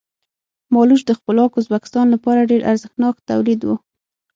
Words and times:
مالوچ 0.73 1.01
د 1.05 1.11
خپلواک 1.19 1.51
ازبکستان 1.61 2.05
لپاره 2.13 2.47
ډېر 2.51 2.61
ارزښتناک 2.71 3.15
تولید 3.29 3.59
و. 3.65 3.69